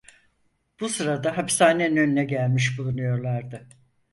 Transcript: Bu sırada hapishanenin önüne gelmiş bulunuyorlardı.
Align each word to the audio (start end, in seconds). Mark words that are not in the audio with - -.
Bu 0.79 0.89
sırada 0.89 1.37
hapishanenin 1.37 1.97
önüne 1.97 2.25
gelmiş 2.25 2.79
bulunuyorlardı. 2.79 3.67